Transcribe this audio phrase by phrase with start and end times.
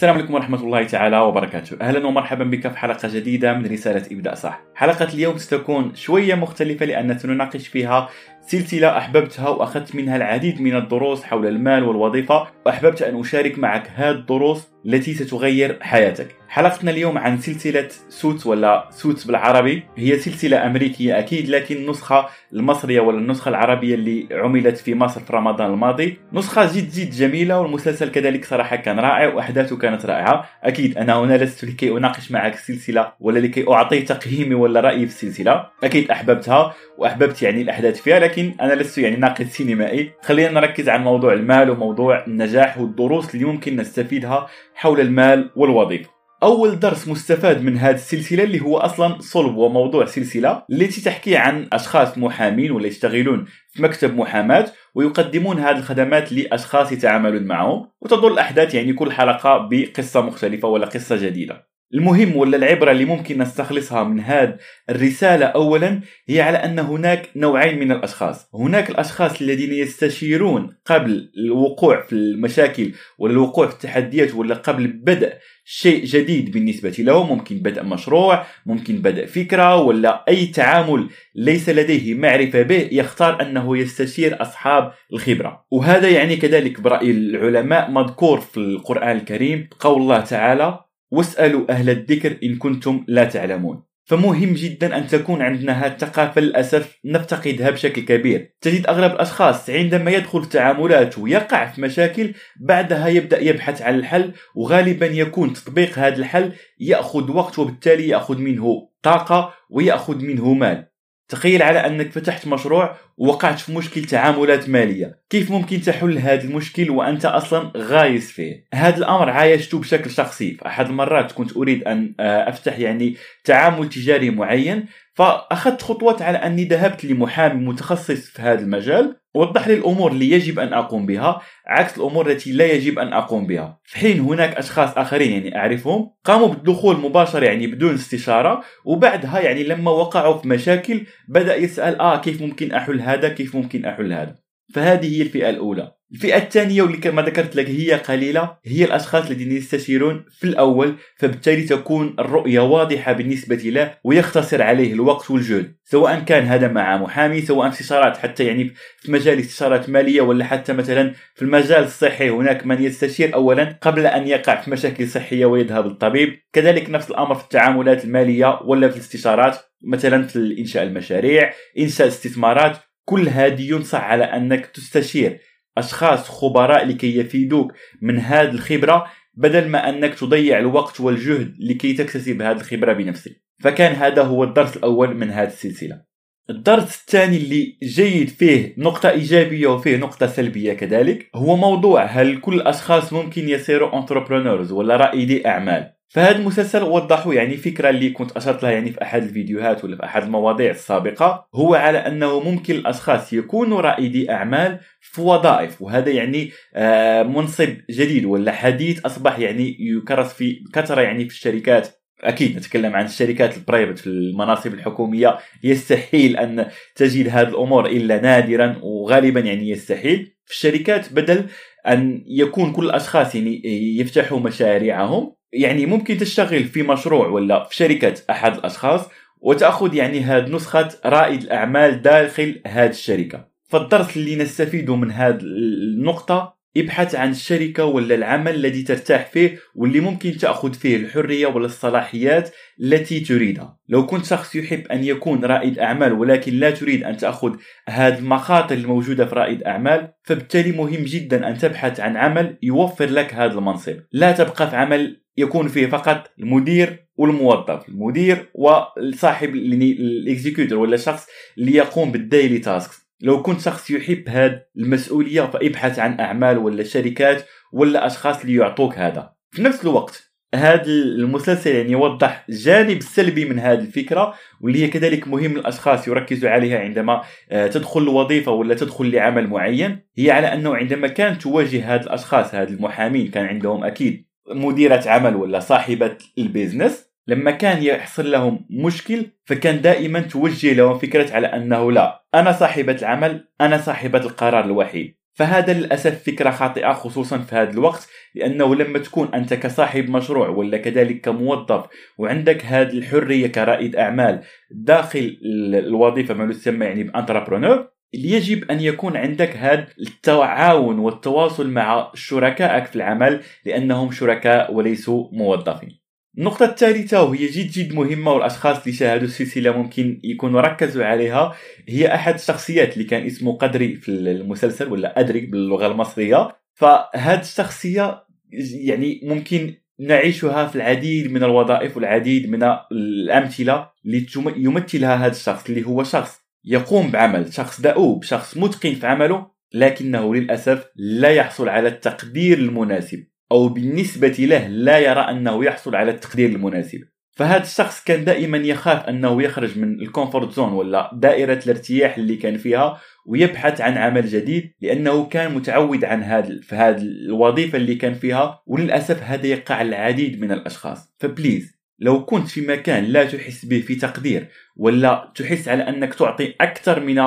[0.00, 1.76] السلام عليكم ورحمة الله تعالى وبركاته.
[1.80, 4.60] أهلا ومرحبا بك في حلقة جديدة من رسالة إبداء صح.
[4.74, 8.08] حلقة اليوم ستكون شوية مختلفة لأن سنناقش فيها
[8.40, 14.10] سلسلة أحببتها وأخذت منها العديد من الدروس حول المال والوظيفة وأحببت أن أشارك معك هذه
[14.10, 16.26] الدروس التي ستغير حياتك.
[16.48, 19.82] حلقتنا اليوم عن سلسلة سوت ولا سوت بالعربي.
[19.96, 25.32] هي سلسلة أمريكية أكيد لكن النسخة المصرية ولا النسخة العربية اللي عملت في مصر في
[25.32, 26.18] رمضان الماضي.
[26.32, 30.48] نسخة جد جد جميلة والمسلسل كذلك صراحة كان رائع وأحداثه كانت رائعة.
[30.64, 35.12] أكيد أنا هنا لست لكي أناقش معك السلسلة ولا لكي أعطي تقييمي ولا رأيي في
[35.12, 35.66] السلسلة.
[35.84, 40.12] أكيد أحببتها وأحببت يعني الأحداث فيها لكن أنا لست يعني ناقد سينمائي.
[40.22, 44.48] خلينا نركز على موضوع المال وموضوع النجاح والدروس اللي ممكن نستفيدها
[44.80, 46.10] حول المال والوظيفة.
[46.42, 51.68] أول درس مستفاد من هذه السلسلة اللي هو أصلا صلب وموضوع سلسلة التي تحكي عن
[51.72, 58.74] أشخاص محامين ولا يشتغلون في مكتب محاماة ويقدمون هذه الخدمات لأشخاص يتعاملون معهم وتدور الاحداث
[58.74, 61.69] يعني كل حلقة بقصة مختلفة ولا قصة جديدة.
[61.94, 64.56] المهم ولا العبرة اللي ممكن نستخلصها من هذه
[64.90, 68.48] الرسالة أولا هي على أن هناك نوعين من الأشخاص.
[68.54, 75.32] هناك الأشخاص الذين يستشيرون قبل الوقوع في المشاكل ولا الوقوع في التحديات ولا قبل بدء
[75.64, 82.14] شيء جديد بالنسبة له ممكن بدء مشروع ممكن بدء فكرة ولا أي تعامل ليس لديه
[82.14, 85.64] معرفة به يختار أنه يستشير أصحاب الخبرة.
[85.70, 89.68] وهذا يعني كذلك برأي العلماء مذكور في القرآن الكريم.
[89.80, 93.82] قول الله تعالى واسألوا أهل الذكر إن كنتم لا تعلمون.
[94.04, 98.54] فمهم جدا أن تكون عندنا هذه الثقافة للأسف نفتقدها بشكل كبير.
[98.60, 104.32] تجد أغلب الأشخاص عندما يدخل في تعاملات ويقع في مشاكل بعدها يبدأ يبحث عن الحل
[104.54, 110.89] وغالبا يكون تطبيق هذا الحل يأخذ وقت وبالتالي يأخذ منه طاقة ويأخذ منه مال.
[111.30, 115.18] تخيل على أنك فتحت مشروع ووقعت في مشكل تعاملات مالية.
[115.30, 120.54] كيف ممكن تحل هذا المشكل وأنت أصلا غايس فيه؟ هذا الأمر عايشته بشكل شخصي.
[120.54, 124.86] في أحد المرات كنت أريد أن آه، أفتح يعني تعامل تجاري معين.
[125.20, 130.58] فأخذت خطوات على أني ذهبت لمحامي متخصص في هذا المجال وضح لي الأمور اللي يجب
[130.58, 133.80] أن أقوم بها عكس الأمور التي لا يجب أن أقوم بها.
[133.84, 139.64] في حين هناك أشخاص آخرين يعني أعرفهم قاموا بالدخول مباشرة يعني بدون استشارة وبعدها يعني
[139.64, 144.34] لما وقعوا في مشاكل بدأ يسأل آه كيف ممكن أحل هذا؟ كيف ممكن أحل هذا؟
[144.74, 145.92] فهذه هي الفئة الأولى.
[146.12, 151.62] الفئة الثانية واللي كما ذكرت لك هي قليلة هي الأشخاص الذين يستشيرون في الأول فبالتالي
[151.62, 157.68] تكون الرؤية واضحة بالنسبة له ويختصر عليه الوقت والجهد سواء كان هذا مع محامي سواء
[157.68, 162.82] استشارات حتى يعني في مجال استشارات مالية ولا حتى مثلا في المجال الصحي هناك من
[162.82, 166.38] يستشير أولا قبل أن يقع في مشاكل صحية ويذهب للطبيب.
[166.52, 172.76] كذلك نفس الأمر في التعاملات المالية ولا في الاستشارات مثلا في إنشاء المشاريع إنشاء استثمارات
[173.04, 175.40] كل هذه ينصح على أنك تستشير.
[175.78, 177.72] أشخاص خبراء لكي يفيدوك
[178.02, 183.42] من هذه الخبرة بدل ما أنك تضيع الوقت والجهد لكي تكتسب هذه الخبرة بنفسك.
[183.62, 186.02] فكان هذا هو الدرس الأول من هذه السلسلة.
[186.50, 192.54] الدرس الثاني اللي جيد فيه نقطة إيجابية وفيه نقطة سلبية كذلك هو موضوع هل كل
[192.54, 198.62] الأشخاص ممكن يصيروا entrepreneurs ولا رائدي أعمال؟ فهذا المسلسل وضحوا يعني فكرة اللي كنت أشرت
[198.62, 203.32] لها يعني في أحد الفيديوهات ولا في أحد المواضيع السابقة هو على أنه ممكن الأشخاص
[203.32, 210.32] يكونوا رائدي أعمال في وظائف وهذا يعني آه، منصب جديد ولا حديث أصبح يعني يكرس
[210.32, 211.88] في كثرة يعني في الشركات.
[212.20, 218.76] أكيد نتكلم عن الشركات البرايفت في المناصب الحكومية يستحيل أن تجد هذه الأمور إلا نادرا
[218.82, 220.36] وغالبا يعني يستحيل.
[220.44, 221.44] في الشركات بدل
[221.88, 223.62] أن يكون كل الأشخاص يعني
[223.98, 229.08] يفتحوا مشاريعهم يعني ممكن تشتغل في مشروع ولا في شركة أحد الأشخاص
[229.40, 233.48] وتأخذ يعني هذه نسخة رائد الأعمال داخل هذه الشركة.
[233.68, 240.00] فالدرس اللي نستفيده من هذه النقطة ابحث عن الشركة ولا العمل الذي ترتاح فيه واللي
[240.00, 242.50] ممكن تأخذ فيه الحرية ولا الصلاحيات
[242.80, 243.78] التي تريدها.
[243.88, 247.56] لو كنت شخص يحب أن يكون رائد أعمال ولكن لا تريد أن تأخذ
[247.88, 253.34] هذه المخاطر الموجودة في رائد أعمال فبالتالي مهم جدا أن تبحث عن عمل يوفر لك
[253.34, 253.96] هذا المنصب.
[254.12, 257.88] لا تبقى في عمل يكون فيه فقط المدير والموظف.
[257.88, 261.26] المدير وصاحب ال executor ولا الشخص
[261.58, 266.84] اللي يقوم بال daily tasks لو كنت شخص يحب هذه المسؤولية فابحث عن أعمال ولا
[266.84, 269.32] شركات ولا أشخاص اللي يعطوك هذا.
[269.50, 275.28] في نفس الوقت هذا المسلسل يعني يوضح جانب سلبي من هذه الفكرة واللي هي كذلك
[275.28, 279.98] مهم للاشخاص يركزوا عليها عندما آه، تدخل لوظيفه ولا تدخل لعمل معين.
[280.18, 285.36] هي على أنه عندما كانت تواجه هذه الأشخاص هذه المحامين كان عندهم أكيد مديرة عمل
[285.36, 287.09] ولا صاحبة البيزنس.
[287.26, 292.92] لما كان يحصل لهم مشكل فكان دائما توجه لهم فكرة على أنه لا أنا صاحبة
[292.92, 295.20] العمل أنا صاحبة القرار الوحيد.
[295.34, 300.78] فهذا للأسف فكرة خاطئة خصوصا في هذا الوقت لأنه لما تكون أنت كصاحب مشروع ولا
[300.78, 301.86] كذلك كموظف
[302.18, 304.40] وعندك هذه الحرية كرائد أعمال
[304.70, 305.38] داخل
[305.74, 312.96] الوظيفة ما يسمى يعني بانتربرونور يجب أن يكون عندك هذا التعاون والتواصل مع شركائك في
[312.96, 315.99] العمل لأنهم شركاء وليسوا موظفين.
[316.40, 321.54] النقطة الثالثة وهي جد جد مهمة والأشخاص اللي شاهدوا السلسلة ممكن يكونوا ركزوا عليها
[321.88, 326.48] هي أحد الشخصيات اللي كان اسمه قدري في المسلسل ولا أدري باللغة المصرية.
[326.74, 328.24] فهذه الشخصية
[328.72, 334.26] يعني ممكن نعيشها في العديد من الوظائف والعديد من الأمثلة اللي
[334.56, 340.34] يمثلها هذا الشخص اللي هو شخص يقوم بعمل شخص دؤوب شخص متقن في عمله لكنه
[340.34, 343.29] للأسف لا يحصل على التقدير المناسب.
[343.52, 347.00] أو بالنسبة له لا يرى أنه يحصل على التقدير المناسب.
[347.32, 352.36] فهذا الشخص كان دائما يخاف أنه يخرج من ال comfort zone ولا دائرة الارتياح اللي
[352.36, 357.94] كان فيها ويبحث عن عمل جديد لأنه كان متعود عن هذا في هذه الوظيفة اللي
[357.94, 361.14] كان فيها وللأسف هذا يقع العديد من الأشخاص.
[361.18, 366.14] ف please لو كنت في مكان لا تحس به في تقدير ولا تحس على أنك
[366.14, 367.24] تعطي أكثر من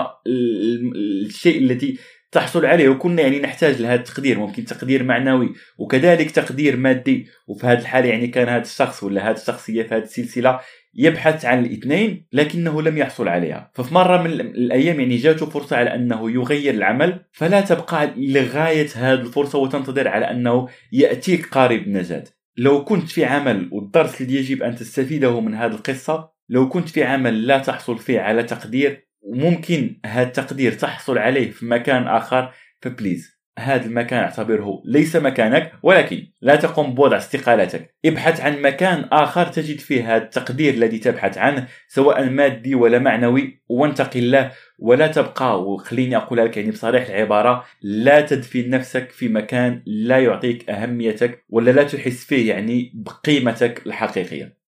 [1.26, 1.98] الشيء الذي
[2.34, 7.28] تحصل عليه وكنا يعني نحتاج لهذا التقدير ممكن تقدير معنوي وكذلك تقدير مادي.
[7.48, 10.60] وفي هذه الحالة يعني كان هذا الشخص ولا هذه الشخصية في هذه السلسلة
[10.96, 13.72] يبحث عن الاثنين لكنه لم يحصل عليها.
[13.76, 19.20] ففي مرة من الأيام يعني جاته فرصة على أنه يغير العمل فلا تبقى لغاية هذه
[19.20, 22.24] الفرصة وتنتظر على أنه يأتيك قارب النجاة
[22.58, 27.04] لو كنت في عمل والدرس الذي يجب أن تستفيده من هذه القصة لو كنت في
[27.04, 33.34] عمل لا تحصل فيه على تقدير وممكن هذا التقدير تحصل عليه في مكان آخر فبليز
[33.60, 37.96] هذا المكان اعتبره ليس مكانك ولكن لا تقوم بوضع استقالتك.
[38.06, 43.62] ابحث عن مكان آخر تجد فيه هذا التقدير الذي تبحث عنه سواء مادي ولا معنوي
[43.70, 44.52] وانتقل له.
[44.80, 50.70] ولا تبقى وخليني أقول لك يعني بصريح العبارة لا تدفن نفسك في مكان لا يعطيك
[50.70, 54.63] أهميتك ولا لا تحس فيه يعني بقيمتك الحقيقية.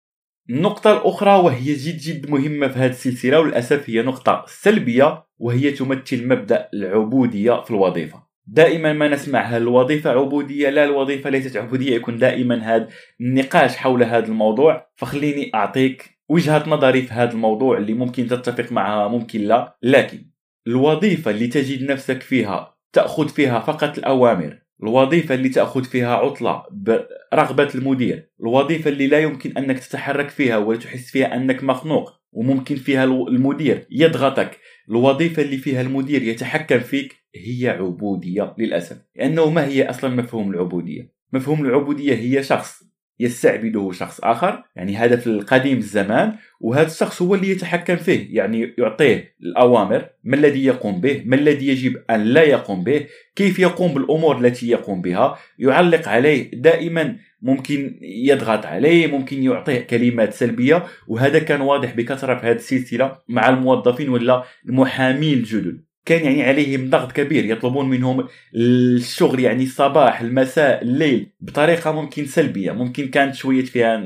[0.50, 6.28] النقطة الأخرى وهي جد جد مهمة في هذه السلسلة وللأسف هي نقطة سلبية وهي تمثل
[6.28, 8.24] مبدأ العبودية في الوظيفة.
[8.48, 12.88] دائما ما نسمع هل الوظيفة عبودية لا الوظيفة ليست عبودية يكون دائما هذا
[13.22, 14.88] النقاش حول هذا الموضوع.
[14.96, 19.78] فخليني أعطيك وجهة نظري في هذا الموضوع اللي ممكن تتفق معها ممكن لا.
[19.84, 20.26] لكن
[20.68, 27.70] الوظيفة اللي تجد نفسك فيها تأخذ فيها فقط الأوامر الوظيفة اللي تأخذ فيها عطلة برغبة
[27.76, 33.88] المدير الوظيفة اللي لا يمكن أنك تتحرك فيها وتحس فيها أنك مخنوق وممكن فيها المدير
[33.92, 34.60] يضغطك
[34.90, 41.14] الوظيفة اللي فيها المدير يتحكم فيك هي عبودية للأسف لأنه ما هي أصلا مفهوم العبودية؟
[41.34, 42.84] مفهوم العبودية هي شخص
[43.24, 44.64] يستعبده شخص آخر.
[44.76, 48.38] يعني هذا في القديم الزمان وهذا الشخص هو اللي يتحكم فيه.
[48.38, 53.06] يعني يعطيه الأوامر ما الذي يقوم به؟ ما الذي يجب أن لا يقوم به؟
[53.36, 60.34] كيف يقوم بالأمور التي يقوم بها؟ يعلق عليه دائما ممكن يضغط عليه ممكن يعطيه كلمات
[60.34, 60.84] سلبية.
[61.08, 65.93] وهذا كان واضح بكثرة في هذه السلسلة مع الموظفين ولا المحامين الجدد.
[66.06, 72.72] كان يعني عليهم ضغط كبير يطلبون منهم الشغل يعني الصباح المساء الليل بطريقة ممكن سلبية.
[72.72, 74.06] ممكن كانت شوية فيها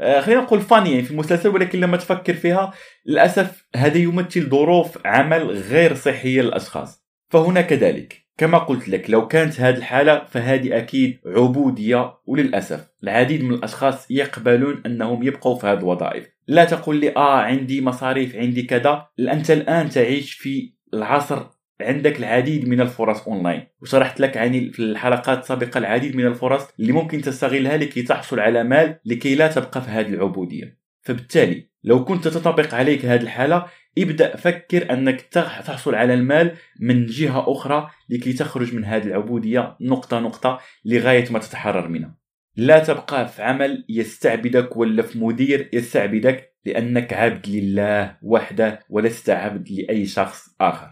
[0.00, 2.72] آه، خلينا نقول فاني يعني في المسلسل ولكن لما تفكر فيها
[3.06, 7.02] للأسف هذا يمثل ظروف عمل غير صحية للأشخاص.
[7.30, 12.14] فهنا كذلك كما قلت لك لو كانت هذه الحالة فهذه أكيد عبودية.
[12.26, 16.28] وللأسف العديد من الأشخاص يقبلون أنهم يبقوا في هذه الوظائف.
[16.48, 19.06] لا تقول لي آه عندي مصاريف عندي كذا.
[19.20, 21.46] أنت الآن تعيش في العصر
[21.80, 26.92] عندك العديد من الفرص اونلاين وشرحت لك عن في الحلقات السابقة العديد من الفرص اللي
[26.92, 30.78] ممكن تستغلها لكي تحصل على مال لكي لا تبقى في هذه العبودية.
[31.02, 33.66] فبالتالي لو كنت تطبق عليك هذه الحالة
[33.98, 40.20] ابدأ فكر أنك تحصل على المال من جهة أخرى لكي تخرج من هذه العبودية نقطة
[40.20, 42.16] نقطة لغاية ما تتحرر منها.
[42.56, 49.70] لا تبقى في عمل يستعبدك ولا في مدير يستعبدك لأنك عبد لله وحده ولست عبد
[49.70, 50.88] لأي شخص آخر.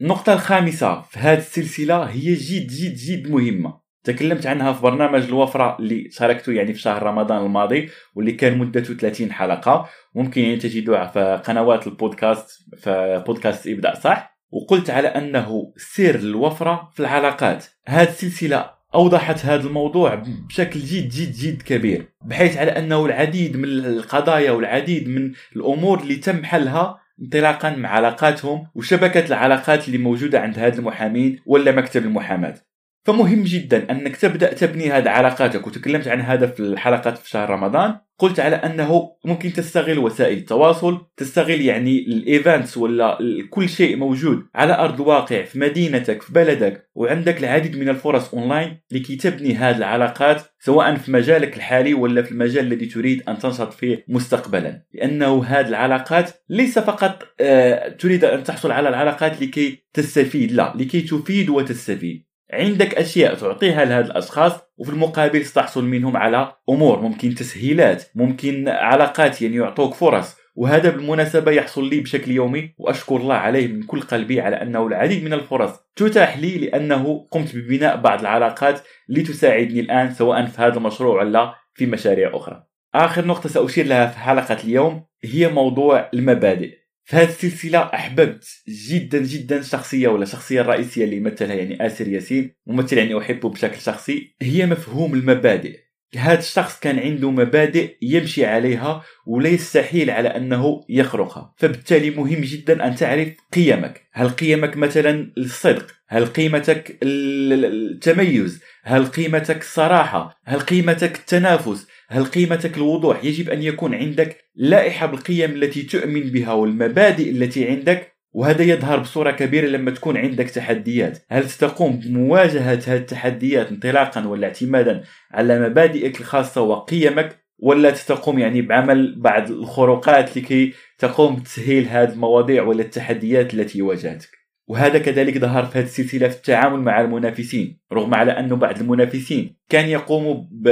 [0.00, 3.82] النقطة الخامسة في هذه السلسلة هي جد جد جد مهمة.
[4.04, 8.94] تكلمت عنها في برنامج الوفرة اللي شاركته يعني في شهر رمضان الماضي واللي كان مدته
[8.94, 9.88] 30 حلقة.
[10.14, 14.38] ممكن يعني تجدوها في قنوات البودكاست في بودكاست ابدأ صح.
[14.50, 17.64] وقلت على أنه سر الوفرة في العلاقات.
[17.86, 20.14] هذه السلسلة أوضحت هذا الموضوع
[20.48, 26.16] بشكل جد جد جد كبير بحيث على أنه العديد من القضايا والعديد من الأمور اللي
[26.16, 32.54] تم حلها انطلاقا من علاقاتهم وشبكة العلاقات اللي موجودة عند هاد المحامين ولا مكتب المحاماة.
[33.04, 37.94] فمهم جدا أنك تبدأ تبني هذه علاقاتك وتكلمت عن هذا في الحلقات في شهر رمضان.
[38.22, 43.18] قلت على أنه ممكن تستغل وسائل التواصل تستغل يعني ال events ولا
[43.50, 48.80] كل شيء موجود على أرض الواقع في مدينتك في بلدك وعندك العديد من الفرص أونلاين
[48.90, 53.72] لكي تبني هذه العلاقات سواء في مجالك الحالي ولا في المجال الذي تريد أن تنشط
[53.72, 54.82] فيه مستقبلا.
[54.94, 61.00] لأنه هذه العلاقات ليس فقط آه، تريد أن تحصل على العلاقات لكي تستفيد لا لكي
[61.00, 62.31] تفيد وتستفيد.
[62.52, 69.42] عندك أشياء تعطيها لهذه الأشخاص وفي المقابل تحصل منهم على أمور ممكن تسهيلات ممكن علاقات
[69.42, 70.36] يعني يعطوك فرص.
[70.54, 75.24] وهذا بالمناسبة يحصل لي بشكل يومي وأشكر الله عليه من كل قلبي على أنه العديد
[75.24, 75.70] من الفرص.
[75.96, 81.86] تتاح لي لأنه قمت ببناء بعض العلاقات لتساعدني الآن سواء في هذا المشروع ولا في
[81.86, 82.64] مشاريع أخرى.
[82.94, 86.81] آخر نقطة سأشير لها في حلقة اليوم هي موضوع المبادئ.
[87.04, 92.54] في هذه السلسلة أحببت جدا جدا شخصية ولا الشخصيه الرئيسيه اللي يمثلها يعني آسر ياسين
[92.66, 95.91] ممثل يعني أحبه بشكل شخصي هي مفهوم المبادئ.
[96.16, 101.54] هذا الشخص كان عنده مبادئ يمشي عليها ولا يستحيل على أنه يخرقها.
[101.56, 104.08] فبالتالي مهم جدا أن تعرف قيمك.
[104.12, 112.76] هل قيمك مثلا الصدق؟ هل قيمتك التميز؟ هل قيمتك الصراحة؟ هل قيمتك التنافس؟ هل قيمتك
[112.76, 118.98] الوضوح؟ يجب أن يكون عندك لائحة بالقيم التي تؤمن بها والمبادئ التي عندك وهذا يظهر
[118.98, 121.18] بصورة كبيرة لما تكون عندك تحديات.
[121.30, 128.62] هل ستقوم بمواجهة هذه التحديات انطلاقا ولا اعتمادا على مبادئك الخاصة وقيمك ولا ستقوم يعني
[128.62, 135.64] بعمل بعض الخروقات لكي تقوم بتسهيل هذه المواضيع ولا التحديات التي واجهتك؟ وهذا كذلك ظهر
[135.64, 137.80] في هذه السلسلة في التعامل مع المنافسين.
[137.92, 140.68] رغم على انه بعض المنافسين كان يقوموا ب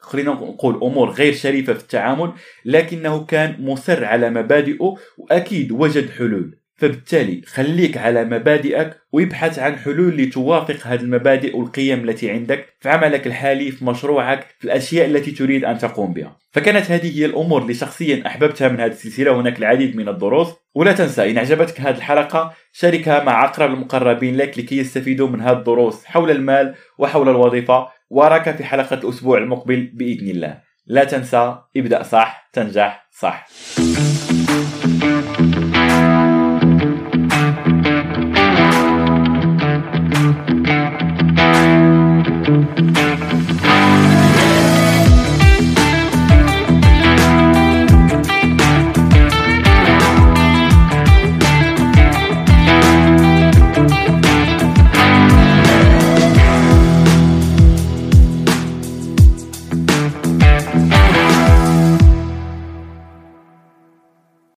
[0.00, 2.32] خلينا نقول أمور غير شريفة في التعامل
[2.64, 6.58] لكنه كان مصر على مبادئه وأكيد وجد حلول.
[6.78, 13.26] فبالتالي خليك على مبادئك ويبحث عن حلول لتوافق هذه المبادئ والقيم التي عندك في عملك
[13.26, 16.36] الحالي في مشروعك في الأشياء التي تريد أن تقوم بها.
[16.52, 20.48] فكانت هذه هي الأمور اللي شخصيا أحببتها من هذه السلسلة هناك العديد من الدروس.
[20.74, 25.58] ولا تنسى إن أعجبتك هذه الحلقة شاركها مع أقرب المقربين لك لكي يستفيدوا من هذه
[25.58, 27.88] الدروس حول المال وحول الوظيفة.
[28.10, 30.58] وراك في حلقة الأسبوع المقبل بإذن الله.
[30.86, 33.48] لا تنسى ابدأ صح تنجح صح.